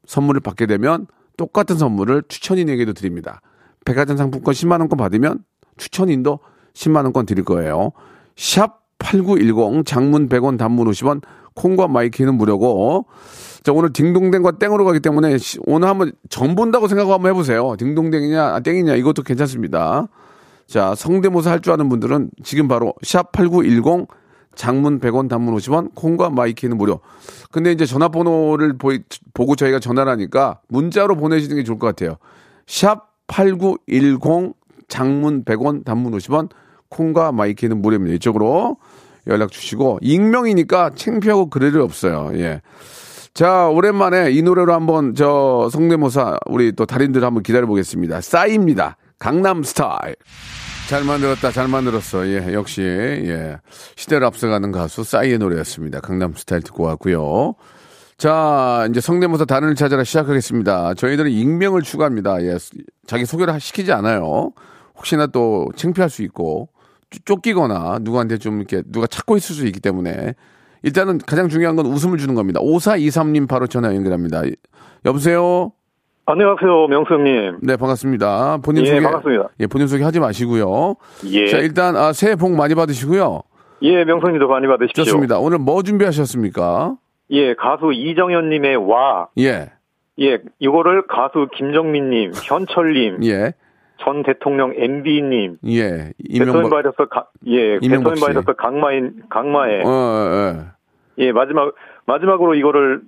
[0.07, 3.41] 선물을 받게 되면 똑같은 선물을 추천인에게도 드립니다.
[3.85, 5.45] 백화점 상품권 10만 원권 받으면
[5.77, 6.41] 추천인도
[6.75, 7.93] 10만 원권 드릴 거예요.
[8.37, 11.23] 샵 8910 장문 100원 단문 50원
[11.55, 13.07] 콩과 마이K는 무료고
[13.63, 17.77] 자 오늘 딩동댕과 땡으로 가기 때문에 오늘 한번 전 본다고 생각하고 한번 해보세요.
[17.79, 20.09] 딩동댕이냐 아, 땡이냐 이것도 괜찮습니다.
[20.67, 24.09] 자 성대모사 할 줄 아는 분들은 지금 바로 샵 8910
[24.61, 27.01] 장문 100원, 단문 50원, 콩과 마이K는 무료.
[27.51, 28.93] 근데 이제 전화번호를 보,
[29.33, 32.17] 보고 저희가 전화를 하니까 문자로 보내시는 게 좋을 것 같아요.
[32.67, 34.53] 샵 8910
[34.87, 36.51] 장문 100원, 단문 50원,
[36.91, 38.15] 콩과 마이K는 무료입니다.
[38.17, 38.77] 이쪽으로
[39.29, 42.31] 연락 주시고 익명이니까 창피하고 그럴 일 없어요.
[42.35, 42.61] 예.
[43.33, 48.21] 자, 오랜만에 이 노래로 한번 저 성대모사 우리 또 달인들 한번 기다려 보겠습니다.
[48.21, 48.99] 싸입니다.
[49.19, 50.17] 강남 스타일.
[50.91, 52.27] 잘 만들었다, 잘 만들었어.
[52.27, 53.59] 예, 역시, 예.
[53.95, 56.01] 시대를 앞서가는 가수 싸이의 노래였습니다.
[56.01, 57.55] 강남 스타일 듣고 왔고요.
[58.19, 60.95] 자, 이제 성대모사 달인을 찾아라 시작하겠습니다.
[60.95, 62.43] 저희들은 익명을 추구합니다.
[62.43, 62.57] 예,
[63.07, 64.51] 자기 소개를 시키지 않아요.
[64.97, 66.69] 혹시나 또 창피할 수 있고
[67.09, 70.35] 쫓- 쫓기거나 누구한테 좀 이렇게 누가 찾고 있을 수 있기 때문에
[70.83, 72.59] 일단은 가장 중요한 건 웃음을 주는 겁니다.
[72.61, 74.43] 5423님 바로 전화 연결합니다.
[75.05, 75.73] 여보세요?
[76.33, 77.59] 안녕하세요, 명수 형님.
[77.61, 78.59] 네, 반갑습니다.
[78.65, 79.03] 본인 예, 소개.
[79.03, 79.49] 반갑습니다.
[79.59, 80.95] 예, 본인 소개 하지 마시고요.
[81.27, 81.47] 예.
[81.49, 83.43] 자, 일단, 아, 새해 복 많이 받으시고요.
[83.83, 85.03] 예, 명수 형님도 많이 받으십시오.
[85.05, 85.41] 좋습니다.
[85.41, 86.95] 오늘 뭐 준비하셨습니까?
[87.31, 89.27] 예, 가수 이정현님의 와.
[89.39, 89.73] 예,
[90.21, 93.53] 예, 이거를 가수 김정민님, 현철님, 예,
[93.99, 96.13] 전 대통령 MB님, 예.
[96.31, 96.71] 대통령 이명박.
[96.71, 98.21] 바이러스 가, 예, 이명박 대통령.
[98.21, 99.83] 바이러스 강마인, 강마에.
[99.85, 100.55] 어,
[101.19, 101.27] 예.
[101.27, 101.75] 예, 마지막,
[102.07, 103.01] 마지막으로 이거를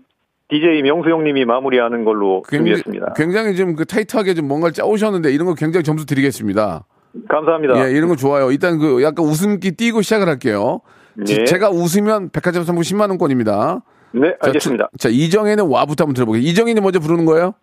[0.53, 3.15] DJ 명수 형님이 마무리하는 걸로 굉장히, 준비했습니다.
[3.17, 6.85] 굉장히 좀 그 타이트하게 좀 뭔가를 짜오셨는데 이런 거 굉장히 점수 드리겠습니다.
[7.29, 7.87] 감사합니다.
[7.87, 8.51] 예, 이런 거 좋아요.
[8.51, 10.81] 일단 그 약간 웃음기 띄고 시작을 할게요.
[11.25, 11.45] 제- 예.
[11.45, 13.83] 제가 웃으면 백화점 상품 10만 원권입니다.
[14.13, 14.91] 네, 자, 알겠습니다.
[14.99, 16.51] 자, 이정혜는 와부터 한번 들어보겠습니다.
[16.51, 17.55] 이정혜는 먼저 부르는 거예요?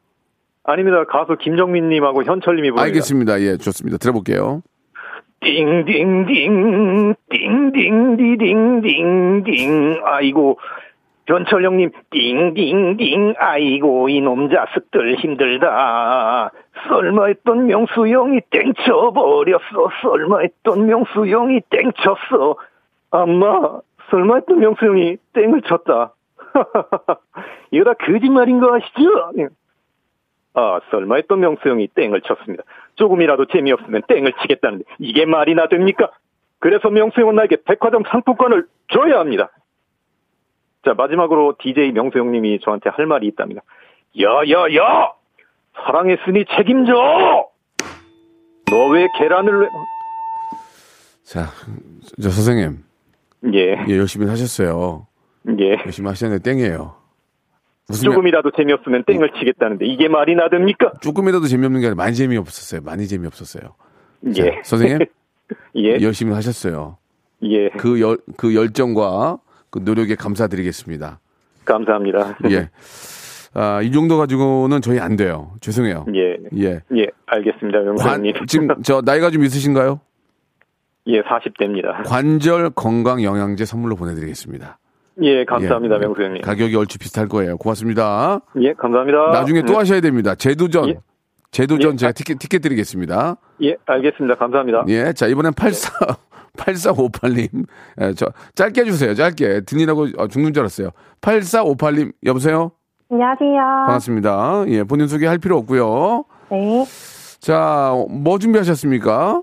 [0.64, 1.04] 아닙니다.
[1.10, 2.82] 가수 김정민님하고 현철님이 부릅니다.
[2.84, 3.42] 알겠습니다.
[3.42, 3.98] 예, 좋습니다.
[3.98, 4.62] 들어볼게요.
[5.42, 7.16] 띵띵띵
[8.70, 10.58] 띵띵디딩딩딩 아이고
[11.30, 16.50] 현철 형님 띵띵띵 아이고 이놈 자식들 힘들다
[16.88, 22.56] 썰마했던 명수 형이 땡쳐버렸어 썰마했던 명수 형이 땡쳤어
[23.12, 26.16] 엄마 썰마했던 명수 형이 땡을 쳤다
[27.70, 29.32] 이거 다 거짓말인 거 아시죠?
[30.56, 32.64] 아, 썰마했던 명수 형이 땡을 쳤습니다.
[32.96, 36.10] 조금이라도 재미없으면 땡을 치겠다는데 이게 말이나 됩니까?
[36.58, 39.52] 그래서 명수 형은 나에게 백화점 상품권을 줘야 합니다.
[40.86, 43.62] 자, 마지막으로 DJ 명수 형님이 저한테 할 말이 있답니다.
[44.22, 45.12] 야, 야, 야!
[45.86, 46.94] 사랑했으니 책임져!
[48.72, 49.68] 너 왜 계란을 왜...
[51.24, 51.46] 자,
[52.22, 52.84] 저 선생님.
[53.54, 55.08] 예, 예, 열심히 하셨어요.
[55.60, 55.72] 예.
[55.86, 56.96] 열심히 하셨는데 땡이에요.
[57.90, 60.92] 웃으면 조금이라도 재미없으면 땡을 치겠다는데 이게 말이나 됩니까?
[61.02, 62.82] 조금이라도 재미없는 게 아니라 많이 재미없었어요.
[62.84, 63.76] 많이 재미없었어요.
[64.36, 64.62] 자, 예.
[64.64, 65.00] 선생님
[65.78, 66.98] 예, 열심히 하셨어요.
[67.44, 67.70] 예.
[67.70, 69.40] 그 열, 그 열정과
[69.70, 71.20] 그 노력에 감사드리겠습니다.
[71.66, 72.38] 감사합니다.
[72.50, 72.70] 예.
[73.54, 75.52] 아, 이 정도 가지고는 저희 안 돼요.
[75.62, 76.06] 죄송해요.
[76.16, 76.82] 예, 예.
[76.96, 78.34] 예, 알겠습니다, 형님.
[78.48, 80.00] 지금 저 나이가 좀 있으신가요?
[81.08, 82.08] 예, 40대입니다.
[82.08, 84.78] 관절 건강 영양제 선물로 보내드리겠습니다.
[85.22, 86.00] 예, 감사합니다, 예.
[86.00, 86.42] 명수 형님.
[86.42, 87.58] 가격이 얼추 비슷할 거예요.
[87.58, 88.42] 고맙습니다.
[88.62, 89.32] 예, 감사합니다.
[89.32, 89.78] 나중에 또 네.
[89.80, 90.36] 하셔야 됩니다.
[90.36, 90.90] 제도전.
[90.90, 91.00] 예.
[91.52, 91.98] 제도전 예.
[91.98, 93.38] 제가 티켓, 티켓 드리겠습니다.
[93.64, 94.36] 예, 알겠습니다.
[94.36, 94.86] 감사합니다.
[94.90, 95.14] 예.
[95.14, 96.18] 자, 이번엔 84,
[96.60, 97.66] 8458님.
[98.02, 99.16] 예, 저, 짧게 해주세요.
[99.16, 99.62] 짧게.
[99.62, 100.90] 듣느라고 어, 죽는 줄 알았어요.
[101.22, 102.72] 8458님, 여보세요?
[103.12, 103.60] 안녕하세요.
[103.88, 104.64] 반갑습니다.
[104.68, 106.26] 예, 본인 소개 할 필요 없고요.
[106.52, 106.86] 네.
[107.40, 109.42] 자, 뭐 준비하셨습니까?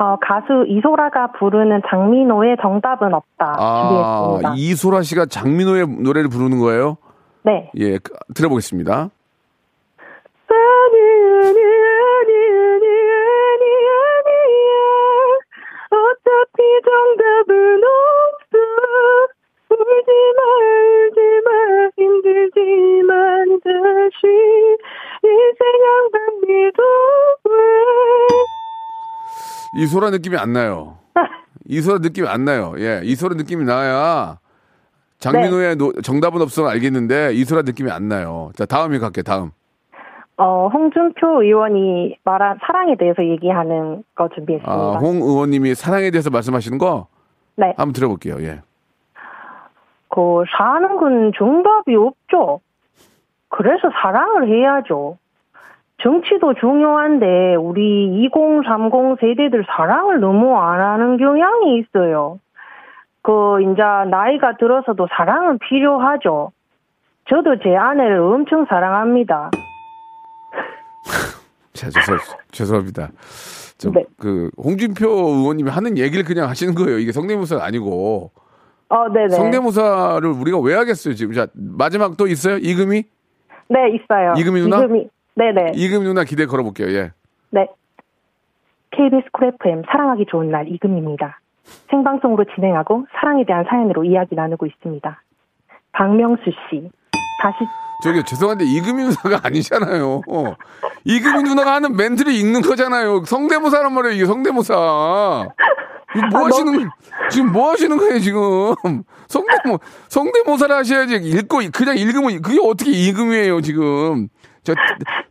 [0.00, 4.54] 어, 가수 이소라가 부르는 장민호의 정답은 없다 아, 준비했습니다.
[4.56, 6.98] 이소라 씨가 장민호의 노래를 부르는 거예요?
[7.42, 7.70] 네.
[7.76, 9.10] 예, 그, 들어보겠습니다.
[16.84, 18.58] 정답은 없어.
[19.70, 21.50] 울지 마, 울지 마,
[21.96, 24.26] 힘들지만 다시
[25.84, 27.48] 항상 믿어봐.
[29.76, 30.98] 이소라 느낌이 안 나요.
[31.68, 32.74] 이소라 느낌이 안 나요.
[32.78, 34.38] 예, 이소라 느낌이 나야
[35.18, 38.50] 장민호의 노- 정답은 없어 알겠는데 이소라 느낌이 안 나요.
[38.56, 39.22] 자, 다음이 갈게.
[39.22, 39.50] 다음.
[40.38, 44.72] 어, 홍준표 의원이 말한 사랑에 대해서 얘기하는 거 준비했습니다.
[44.72, 47.08] 아, 홍 의원님이 사랑에 대해서 말씀하시는 거
[47.56, 47.74] 네.
[47.76, 48.36] 한번 들어볼게요.
[48.42, 48.60] 예.
[50.08, 52.60] 그 사는 건 정답이 없죠.
[53.48, 55.18] 그래서 사랑을 해야죠.
[56.02, 62.38] 정치도 중요한데 우리 2030 세대들 사랑을 너무 안 하는 경향이 있어요.
[63.22, 66.52] 그 이제 나이가 들어서도 사랑은 필요하죠.
[67.28, 69.50] 저도 제 아내를 엄청 사랑합니다.
[71.78, 72.16] 자, 죄송,
[72.50, 73.10] 죄송합니다.
[73.78, 74.04] 좀, 네.
[74.18, 76.98] 그, 홍준표 의원님이 하는 얘기를 그냥 하시는 거예요.
[76.98, 78.32] 이게 성대모사가 아니고.
[78.88, 79.28] 어, 네네.
[79.28, 81.34] 성대모사를 우리가 왜 하겠어요, 지금.
[81.34, 82.56] 자, 마지막 또 있어요?
[82.56, 83.04] 이금희?
[83.68, 84.34] 네, 있어요.
[84.36, 84.78] 이금희 누나?
[84.78, 85.08] 이금희.
[85.36, 85.72] 네네.
[85.74, 87.12] 이금희 누나 기대 걸어볼게요, 예.
[87.50, 87.68] 네.
[88.90, 91.38] KBS 쿨 FM 사랑하기 좋은 날 이금입니다.
[91.90, 95.22] 생방송으로 진행하고 사랑에 대한 사연으로 이야기 나누고 있습니다.
[95.92, 96.90] 박명수 씨,
[97.42, 97.58] 다시
[98.02, 100.22] 저기 죄송한데 이금희 누나가 아니잖아요.
[100.28, 100.54] 어.
[101.04, 103.24] 이금희 누나가 하는 멘트를 읽는 거잖아요.
[103.24, 104.14] 성대모사란 말이에요.
[104.14, 104.74] 이게 성대모사.
[104.74, 106.88] 뭐 아, 하시는
[107.30, 108.40] 지금 뭐 하시는 거예요 지금?
[109.28, 114.28] 성대모 성대모사를 하셔야지 읽고 그냥 읽으면 그게 어떻게 이금이에요 지금?
[114.64, 114.74] 저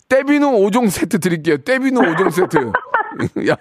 [0.08, 1.58] 떼비누 5종 세트 드릴게요.
[1.58, 2.72] 떼비누 5종 세트.
[3.50, 3.56] 야,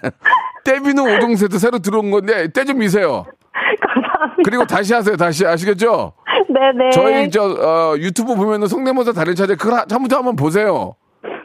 [0.63, 3.25] 떼비누 5종 세트 새로 들어온 건데 떼 좀 미세요.
[3.81, 4.41] 감사합니다.
[4.43, 5.15] 그리고 다시 하세요.
[5.17, 6.13] 다시 아시겠죠?
[6.49, 6.89] 네네.
[6.91, 10.95] 저희 저 어, 유튜브 보면은 성대모사 달인 차제 그걸 한- 한번 한번 보세요.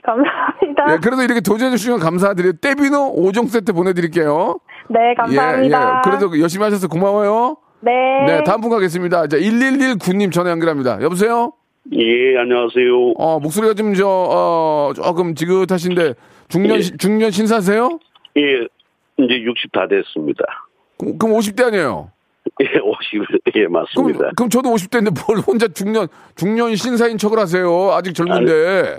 [0.05, 0.93] 감사합니다.
[0.95, 2.55] 예, 그래도 이렇게 도전해 주시면 감사드려요.
[2.61, 4.59] 떼비노 5종 세트 보내드릴게요.
[4.89, 5.81] 네, 감사합니다.
[5.81, 6.01] 예, 예.
[6.05, 7.57] 그래도 열심히 하셔서 고마워요.
[7.81, 7.91] 네.
[8.27, 9.27] 네, 다음 분 가겠습니다.
[9.29, 11.01] 자, 1119님 전화 연결합니다.
[11.03, 11.53] 여보세요?
[11.93, 13.15] 예, 안녕하세요.
[13.17, 16.15] 어, 목소리가 좀 저, 어, 조금 지긋하신데,
[16.49, 16.81] 중년, 예.
[16.81, 17.99] 시- 중년 신사세요?
[18.37, 18.43] 예,
[19.19, 20.45] 이제 60 다 됐습니다.
[20.99, 22.11] 그럼, 그럼 50대 아니에요?
[22.61, 24.31] 예, 50, 예, 그럼, 맞습니다.
[24.37, 27.91] 그럼 저도 50대인데 뭘 혼자 중년, 중년 신사인 척을 하세요?
[27.93, 28.99] 아직 젊은데.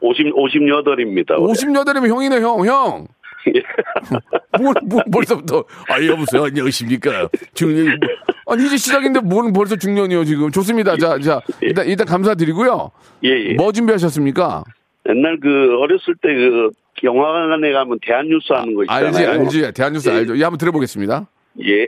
[0.00, 1.36] 50, 58입니다.
[1.36, 3.06] 58이면 형이네, 형, 형.
[3.54, 3.62] 예.
[4.62, 5.64] 뭘, 뭘 벌써부터.
[5.88, 6.44] 아, 여보세요.
[6.44, 7.28] 안녕하십니까.
[7.52, 7.86] 중년.
[7.86, 8.54] 뭐.
[8.54, 10.50] 아니, 이제 시작인데 뭘 벌써 중년이요, 지금.
[10.50, 10.96] 좋습니다.
[10.96, 11.40] 자, 자.
[11.60, 12.90] 일단, 일단 감사드리고요.
[13.24, 13.54] 예, 예.
[13.54, 14.64] 뭐 준비하셨습니까?
[15.08, 16.70] 옛날 그, 어렸을 때 그,
[17.02, 19.06] 영화관에 가면 대한뉴스 하는 거 있잖아요.
[19.06, 19.72] 알지, 알지.
[19.72, 20.12] 대한뉴스 예.
[20.14, 20.38] 알죠.
[20.38, 21.26] 예, 한번 들어보겠습니다.
[21.64, 21.82] 예.
[21.82, 21.86] 예.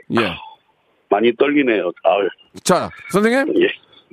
[1.09, 1.91] 많이 떨리네요.
[2.03, 2.29] 아유,
[2.63, 3.61] 자, 선생님.
[3.61, 3.67] 예.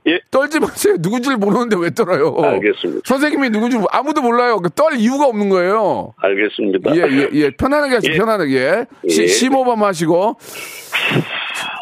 [0.06, 0.20] 예.
[0.30, 0.96] 떨지 마세요.
[1.00, 2.36] 누군지를 모르는데 왜 떨어요?
[2.36, 3.00] 알겠습니다.
[3.06, 4.58] 선생님이 누군지 아무도 몰라요.
[4.58, 6.12] 그떨 이유가 없는 거예요.
[6.18, 6.94] 알겠습니다.
[6.94, 7.50] 예, 예, 예.
[7.50, 8.18] 편안하게 하시고, 예.
[8.18, 8.84] 편안하게.
[9.08, 9.26] 시, 예.
[9.26, 10.36] 심호흡 하시고.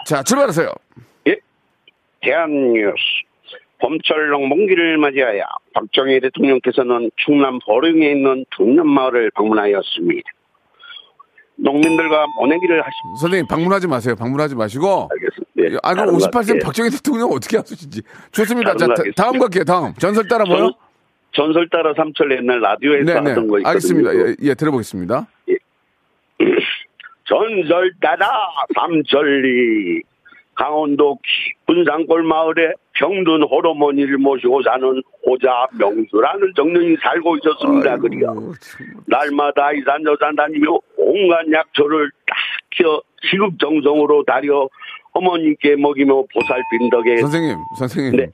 [0.06, 0.68] 자, 출발하세요.
[1.28, 1.36] 예.
[2.20, 2.94] 대한뉴스.
[3.80, 5.42] 봄철 농번기를 맞이하여
[5.74, 10.30] 박정희 대통령께서는 충남 보령에 있는 동년마을을 방문하였습니다.
[11.56, 13.20] 농민들과 모내기를 하십니다.
[13.20, 14.16] 선생님, 방문하지 마세요.
[14.16, 15.08] 방문하지 마시고.
[15.10, 15.52] 알겠습니다.
[15.58, 16.58] 예, 아, 그럼 다른 58세 거, 예.
[16.64, 18.02] 박정희 대통령 어떻게 하시지?
[18.32, 18.74] 좋습니다.
[18.76, 19.02] 자, 다-.
[19.16, 19.64] 다음 갈게요.
[19.64, 19.94] 다음.
[19.94, 20.72] 전설 따라 뭐요?
[21.32, 23.30] 전, 전설 따라 삼철 옛날 라디오에서 네, 네.
[23.30, 23.68] 하던 거 있거든요.
[23.68, 24.14] 알겠습니다.
[24.14, 25.26] 예, 예, 들어보겠습니다.
[27.24, 28.28] 전설 따라
[28.74, 30.02] 삼천리
[30.54, 31.18] 강원도
[31.66, 37.96] 깊은 산골 마을에 병든 호르머니를 모시고 사는 호자 명수라는 정령이 살고 있었습니다.
[37.96, 38.52] 그리요.
[39.06, 42.36] 날마다 이산 저산 다니며 온갖 약초를 딱
[42.70, 44.68] 키워 시급정성으로 다려
[45.12, 48.16] 어머니께 먹이며 보살핀 덕에 선생님, 선생님.
[48.16, 48.26] 네.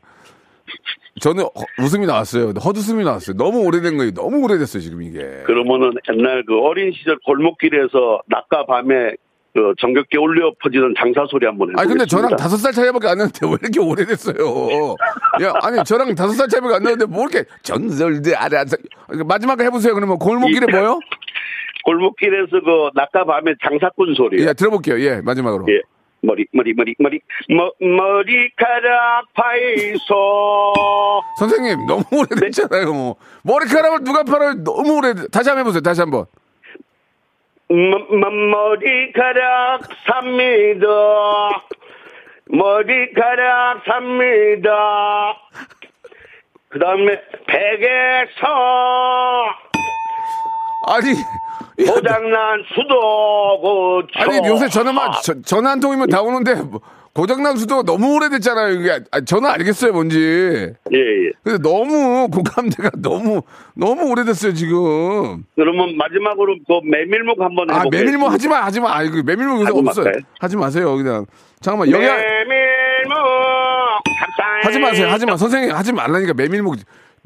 [1.20, 1.50] 저는 허-
[1.84, 2.50] 웃음이 나왔어요.
[2.62, 3.36] 헛웃음이 나왔어요.
[3.36, 4.12] 너무 오래된 거예요.
[4.12, 5.18] 너무 오래됐어요, 지금 이게.
[5.46, 9.14] 그러면은 옛날 그 어린 시절 골목길에서 낮과 밤에
[9.54, 11.80] 그 정겹게 울려 퍼지는 장사 소리 한번 해보겠습니다.
[11.80, 14.94] 아니, 근데 저랑 다섯 살 차이밖에 안 나는데 왜 이렇게 오래됐어요?
[15.42, 18.76] 야, 아니, 저랑 다섯 살 차이밖에 안 나는데 뭐 이렇게 전설들 알아서.
[19.26, 19.94] 마지막 해보세요.
[19.94, 20.76] 그러면 골목길에 예.
[20.78, 21.00] 뭐요?
[21.84, 24.46] 골목길에서 그 낮과 밤에 장사꾼 소리.
[24.46, 25.00] 예, 들어볼게요.
[25.00, 25.66] 예, 마지막으로.
[25.68, 25.80] 예.
[26.20, 33.14] 머리 머리 머리 머리 머, 머리카락 파이소 선생님, 너무 오래됐잖아요.
[33.42, 34.64] 머리카락을 누가 팔아요?
[34.64, 35.14] 너무 오래.
[35.30, 35.80] 다시 한번 해보세요.
[35.80, 36.26] 다시 한번.
[38.50, 40.86] 머리카락 삽니다
[42.46, 45.36] 머리카락 삽니다
[46.70, 48.46] 그 다음에 베개서
[50.86, 51.14] 아니.
[51.78, 56.80] 고장난 수도 고쳐 아니 요새 전화만 저- 전화 한 통이면 다 오는데 뭐,
[57.14, 58.74] 고장난 수도 너무 오래됐잖아요.
[58.74, 60.18] 이게 아, 저는 알겠어요 뭔지.
[60.18, 63.42] 예 예 근데 너무 공감대가 너무
[63.74, 65.44] 너무 오래됐어요 지금.
[65.56, 68.94] 그러면 마지막으로 그 메밀묵 한번 아 해볼게요 메밀모 하지 마 하지 마.
[68.96, 70.12] 아이 그 메밀모 요새 없어요.
[70.40, 71.26] 하지 마세요 그냥.
[71.60, 72.24] 잠깐만 영양 감사해
[74.62, 76.74] 하지 마세요 하지 마 선생님 하지 말라니까 메밀모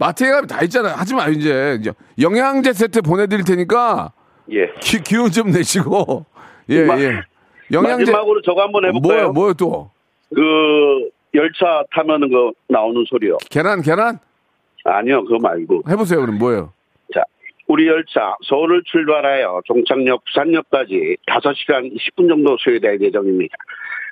[0.02, 0.94] 마트에 가면 다 있잖아요.
[0.96, 4.12] 하지 마 이제 이제 영양제 세트 보내드릴 테니까
[4.50, 6.26] 예 기, 기운 좀 내시고
[6.70, 7.20] 예 마- 예.
[7.70, 9.32] 영양제 마지막으로 저거 한번 해볼까요?
[9.32, 9.90] 뭐요 뭐요 또
[10.34, 13.36] 그 열차 타면은 그 나오는 소리요.
[13.50, 14.18] 계란 계란
[14.84, 15.82] 아니요, 그거 말고.
[15.88, 16.72] 해보세요 그럼 뭐예요?
[17.14, 17.22] 자,
[17.68, 23.54] 우리 열차 서울을 출발하여 종착역 부산역까지 5시간 20분 정도 소요될 예정입니다.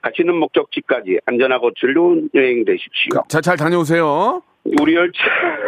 [0.02, 3.22] 가시는 목적지까지 안전하고 즐거운 여행 되십시오.
[3.28, 4.42] 자, 잘 다녀오세요.
[4.64, 5.18] 우리 열차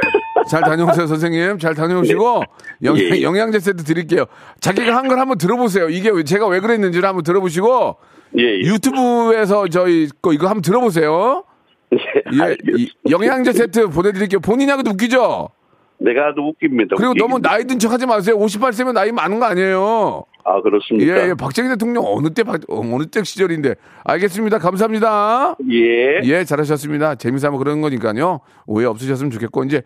[0.50, 1.58] 잘 다녀오세요, 선생님.
[1.58, 2.42] 잘 다녀오시고
[2.84, 3.22] 영, 예, 예.
[3.22, 4.26] 영양 제 세트 드릴게요.
[4.60, 5.88] 자기가 한 걸 한번 들어보세요.
[5.88, 7.96] 이게 왜- 제가 왜 그랬는지를 한번 들어보시고
[8.38, 8.58] 예, 예.
[8.60, 11.44] 유튜브에서 저희 거 이거 한번 들어보세요.
[11.92, 11.98] 예,
[12.50, 12.56] 예.
[12.76, 14.40] 이- 영양제 세트 보내드릴게요.
[14.40, 15.48] 본인하고도 웃기죠?
[15.98, 16.96] 내가 도 웃깁니다.
[16.96, 17.50] 그리고 너무 웃깁니다.
[17.50, 18.36] 나이 든 척 하지 마세요.
[18.38, 20.24] 58세면 나이 많은 거 아니에요.
[20.44, 21.16] 아 그렇습니까?
[21.24, 21.34] 예, 예.
[21.34, 23.74] 박정희 대통령 어느 때, 박- 어, 어느 때 시절인데.
[24.04, 24.58] 알겠습니다.
[24.58, 25.56] 감사합니다.
[25.70, 26.20] 예.
[26.24, 27.14] 예, 잘하셨습니다.
[27.14, 28.40] 재미삼아 그런 거니까요.
[28.66, 29.82] 오해 없으셨으면 좋겠고, 이제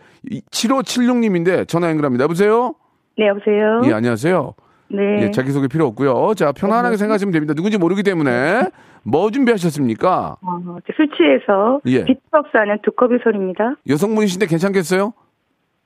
[0.51, 2.25] 7576님인데 전화 연결합니다.
[2.25, 2.75] 여보세요?
[3.19, 3.83] 네, 여보세요?
[3.85, 4.55] 예, 안녕하세요.
[4.88, 5.23] 네.
[5.25, 6.35] 예, 자기소개 필요 없고요.
[6.35, 7.55] 자, 편안하게 생각하시면 됩니다.
[7.55, 8.62] 누군지 모르기 때문에.
[9.03, 10.37] 뭐 준비하셨습니까?
[10.40, 12.05] 어, 술 취해서 예.
[12.05, 13.77] 비트박스 하는 두꺼비 소리입니다.
[13.88, 15.12] 여성분이신데 괜찮겠어요?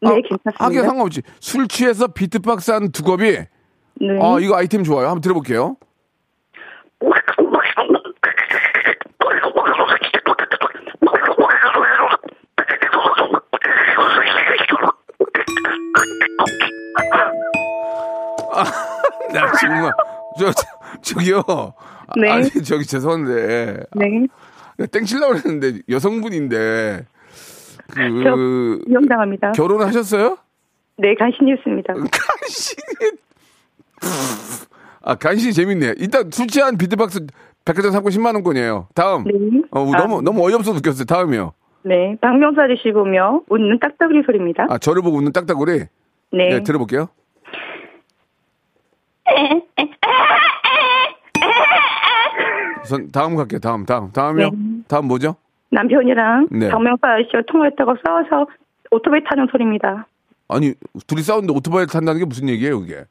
[0.03, 0.65] 네, 아, 괜찮습니다.
[0.65, 1.23] 하긴 상관없지.
[1.41, 3.39] 술 취해서 비트박스 한 두꺼비.
[4.01, 4.19] 네.
[4.21, 5.07] 아, 이거 아이템 좋아요.
[5.09, 5.77] 한번 들어볼게요.
[19.33, 19.93] 나 정말,
[20.39, 20.63] 저, 저,
[21.03, 21.43] 저기요.
[22.21, 22.31] 네.
[22.31, 23.85] 아니, 저기 죄송한데.
[23.95, 24.87] 네.
[24.87, 27.05] 땡칠라고 그랬는데 여성분인데
[27.95, 29.53] 그 이용당합니다.
[29.53, 30.39] 결혼하셨어요?
[30.97, 31.95] 네, 간신이었습니다.
[31.95, 33.11] 간신히
[35.03, 35.95] 아 간신히 재밌네.
[35.99, 37.27] 일단 술 취한 비트박스
[37.65, 38.89] 백화점 상품 10만 원권이에요.
[38.95, 39.25] 다음.
[39.25, 39.33] 네.
[39.71, 39.99] 어, 아.
[39.99, 41.05] 너무 너무 어이없어 느꼈어요.
[41.05, 41.53] 다음이요.
[41.83, 44.67] 네, 아저씨 보며 웃는 딱따구리 소리입니다.
[44.69, 45.79] 아 저를 보고 웃는 딱딱구리.
[46.33, 46.49] 네.
[46.49, 47.09] 네 들어볼게요.
[52.85, 53.61] 선 다음 갈게요.
[53.61, 54.51] 다음 다음 다음이요.
[54.51, 54.57] 네.
[54.89, 55.37] 다음 뭐죠?
[55.71, 56.69] 남편이랑 네.
[56.69, 58.47] 박명수 아저씨와 통화했다고 싸워서
[58.91, 60.07] 오토바이 타는 소리입니다.
[60.49, 60.75] 아니
[61.07, 63.05] 둘이 싸우는데 오토바이를 탄다는 게 무슨 얘기예요, 그게?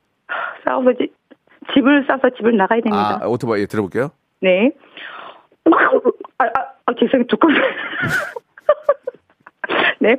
[0.66, 1.12] 싸워서 지-
[1.74, 3.20] 집을 싸서 집을 나가야 됩니다.
[3.22, 4.12] 아 오토바이 예, 들어볼게요.
[4.42, 4.72] 네.
[5.66, 6.48] 아, 아,
[6.86, 7.28] 아 죄송해요.
[7.28, 7.50] 조금.
[10.00, 10.16] 네.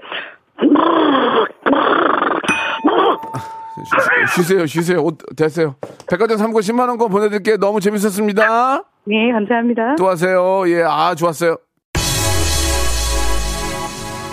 [3.84, 5.02] 쉬- 쉬세요, 쉬세요.
[5.02, 5.74] 옷, 됐어요.
[6.08, 7.56] 백화점 상품 10만 원 권 보내드릴게요.
[7.56, 8.82] 너무 재밌었습니다.
[9.04, 9.96] 네, 감사합니다.
[9.96, 10.64] 또 하세요.
[10.68, 11.56] 예, 아, 좋았어요.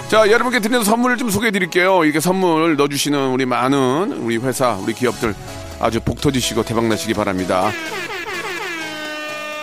[0.10, 2.04] 자, 여러분께 드리는 선물을 좀 소개해 드릴게요.
[2.06, 5.34] 이렇게 선물 넣어주시는 우리 많은 우리 회사, 우리 기업들
[5.80, 7.72] 아주 복 터지시고 대박 나시기 바랍니다.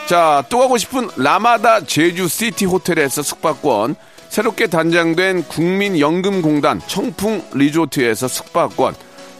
[0.06, 3.96] 자, 또 가고 싶은 라마다 제주 시티 호텔에서 숙박권,
[4.28, 8.94] 새롭게 단장된 국민연금공단 청풍 리조트에서 숙박권,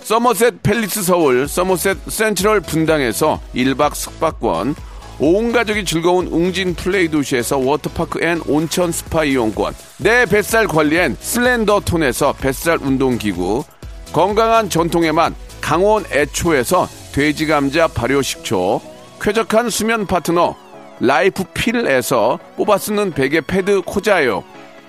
[0.04, 4.74] 서머셋 팰리스 서울, 서머셋 센트럴 분당에서 1박 숙박권,
[5.18, 11.80] 온 가족이 즐거운 웅진 플레이 도시에서 워터파크 and 온천 스파 이용권, 내 뱃살 관리엔 슬렌더
[11.80, 13.64] 톤에서 뱃살 운동기구,
[14.12, 15.32] 건강한 전통의 맛
[15.64, 18.82] 강원 애초에서 돼지 감자 발효 식초,
[19.18, 20.54] 쾌적한 수면 파트너
[21.00, 24.44] 라이프 필에서 뽑아 쓰는 베개 패드 코자요,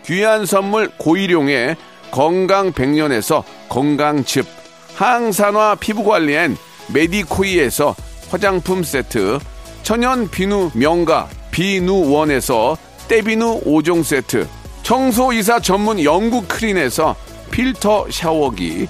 [0.06, 1.78] 귀한 선물 고일용의
[2.12, 4.46] 건강 백년에서 건강즙,
[4.96, 6.58] 항산화 피부 관리엔
[6.94, 7.96] 메디코이에서
[8.30, 9.40] 화장품 세트,
[9.82, 14.46] 천연 비누 명가 비누원에서 때비누 5종 세트,
[14.84, 17.16] 청소이사 전문 영구 크린에서
[17.52, 18.90] 필터 샤워기,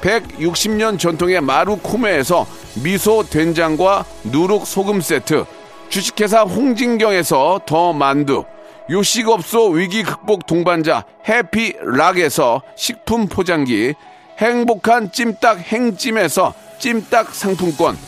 [0.00, 2.46] 160년 전통의 마루코메에서
[2.82, 5.44] 미소 된장과 누룩 소금 세트,
[5.88, 8.44] 주식회사 홍진경에서 더 만두,
[8.90, 13.94] 요식업소 위기 극복 동반자 해피락에서 식품 포장기,
[14.38, 17.98] 행복한 찜닭 행찜에서 찜닭 상품권,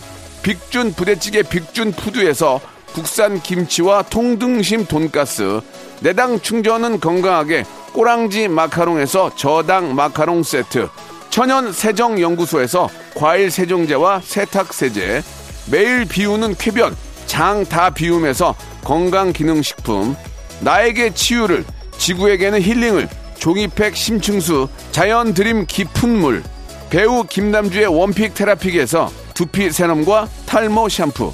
[0.43, 2.61] 빅준 부대찌개 빅준 푸드에서
[2.95, 5.61] 국산 김치와 통등심 돈가스,
[6.01, 10.89] 내당 충전은 건강하게 꼬랑지 마카롱에서 저당 마카롱 세트,
[11.31, 15.23] 천연 세정 연구소에서 과일 세정제와 세탁 세제,
[15.71, 20.17] 매일 비우는 쾌변 장 다 비움에서 건강 기능 식품,
[20.61, 21.65] 나에게 치유를
[21.97, 26.43] 지구에게는 힐링을 종이팩 심층수 자연 드림 깊은 물
[26.91, 31.33] 배우 김남주의 원픽 테라픽에서 두피 세럼과 탈모 샴푸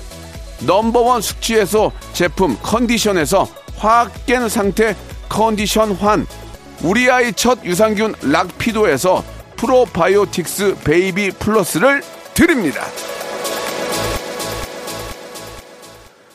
[0.61, 4.95] 넘버원 숙취해소 제품 컨디션에서 확 깬 상태
[5.29, 6.27] 컨디션 환
[6.83, 9.25] 우리 아이 첫 유산균 락피도에서
[9.57, 12.03] 프로바이오틱스 베이비 플러스를
[12.35, 12.83] 드립니다.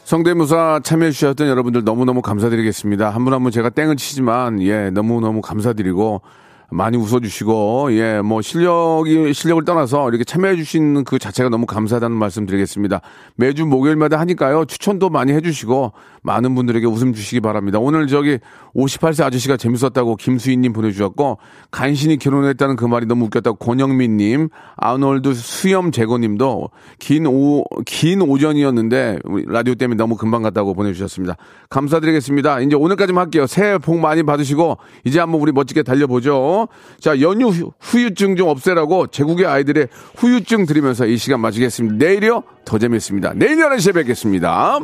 [0.03, 3.09] 성대모사 참여해주셨던 여러분들 너무너무 감사드리겠습니다.
[3.11, 6.21] 한 분 한분 제가 땡을 치지만, 예, 너무너무 감사드리고,
[6.71, 13.01] 많이 웃어주시고, 예, 뭐, 실력이, 실력을 떠나서 이렇게 참여해주시는 그 자체가 너무 감사하다는 말씀 드리겠습니다.
[13.35, 15.91] 매주 목요일마다 하니까요, 추천도 많이 해주시고,
[16.23, 17.79] 많은 분들에게 웃음 주시기 바랍니다.
[17.79, 18.39] 오늘 저기
[18.75, 21.39] 58세 아저씨가 재밌었다고 김수희님 보내주셨고,
[21.71, 29.75] 간신히 결혼했다는 그 말이 너무 웃겼다고 권영민님, 아놀드 수염 제거님도 긴 오, 긴 오전이었는데, 라디오
[29.75, 31.35] 때문에 너무 금방 갔다고 보내주셨습니다.
[31.69, 32.61] 감사드리겠습니다.
[32.61, 33.45] 이제 오늘까지만 할게요.
[33.45, 36.60] 새해 복 많이 받으시고, 이제 한번 우리 멋지게 달려보죠.
[36.99, 41.95] 자, 연휴 후- 후유증 좀 없애라고 제국의 아이들의 후유증 드리면서 이 시간 마치겠습니다.
[42.05, 42.43] 내일이요?
[42.65, 43.33] 더 재밌습니다.
[43.35, 44.79] 내일 11시에 뵙겠습니다.